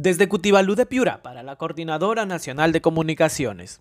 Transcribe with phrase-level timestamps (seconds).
[0.00, 3.80] Desde Cutibalú de Piura para la Coordinadora Nacional de Comunicaciones.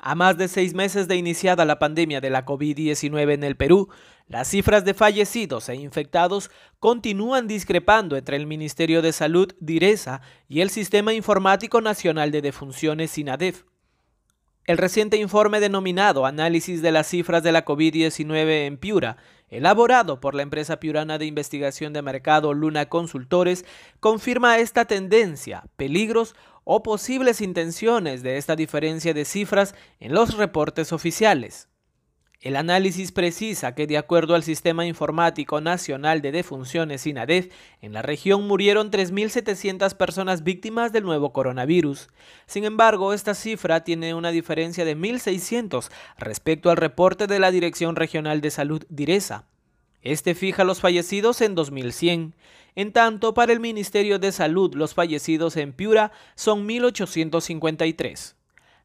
[0.00, 3.88] A más de seis meses de iniciada la pandemia de la COVID-19 en el Perú,
[4.26, 10.60] las cifras de fallecidos e infectados continúan discrepando entre el Ministerio de Salud, DIRESA, y
[10.60, 13.62] el Sistema Informático Nacional de Defunciones, SINADEF.
[14.64, 19.18] El reciente informe denominado Análisis de las cifras de la COVID-19 en Piura,
[19.50, 23.64] elaborado por la empresa piurana de investigación de mercado Luna Consultores,
[24.00, 30.92] confirma esta tendencia, peligros o posibles intenciones de esta diferencia de cifras en los reportes
[30.92, 31.68] oficiales.
[32.40, 37.52] El análisis precisa que de acuerdo al Sistema Informático Nacional de Defunciones INADEF,
[37.82, 42.10] en la región murieron 3.700 personas víctimas del nuevo coronavirus.
[42.46, 47.96] Sin embargo, esta cifra tiene una diferencia de 1.600 respecto al reporte de la Dirección
[47.96, 49.46] Regional de Salud DIRESA.
[50.02, 52.36] Este fija los fallecidos en 2100.
[52.76, 58.36] En tanto, para el Ministerio de Salud, los fallecidos en Piura son 1.853.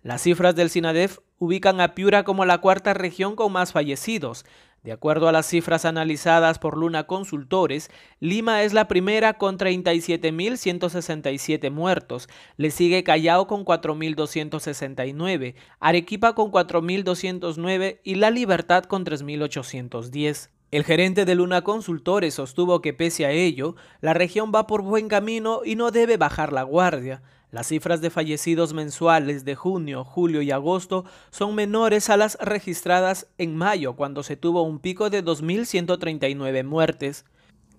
[0.02, 4.46] Las cifras del SINADEF ubican a Piura como la cuarta región con más fallecidos.
[4.82, 11.72] De acuerdo a las cifras analizadas por Luna Consultores, Lima es la primera con 37.167
[11.72, 20.50] muertos, le sigue Callao con 4.269, Arequipa con 4.209 y La Libertad con 3.810.
[20.74, 25.08] El gerente de Luna Consultores sostuvo que pese a ello, la región va por buen
[25.08, 27.22] camino y no debe bajar la guardia.
[27.52, 33.28] Las cifras de fallecidos mensuales de junio, julio y agosto son menores a las registradas
[33.38, 37.24] en mayo, cuando se tuvo un pico de 2.139 muertes.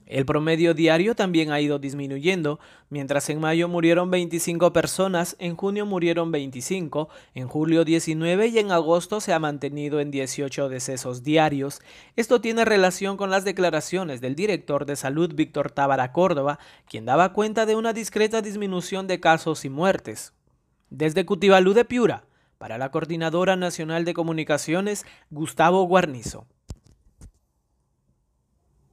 [0.06, 2.60] El promedio diario también ha ido disminuyendo,
[2.91, 8.70] mientras en mayo murieron 25 personas, en junio murieron 25, en julio 19 y en
[8.70, 11.80] agosto se ha mantenido en 18 decesos diarios.
[12.16, 17.32] Esto tiene relación con las declaraciones del director de salud Víctor Tábara Córdoba, quien daba
[17.32, 20.34] cuenta de una discreta disminución de casos y muertes.
[20.91, 22.25] Desde Cutibalú de Piura,
[22.58, 26.47] para la Coordinadora Nacional de Comunicaciones, Gustavo Guarnizo.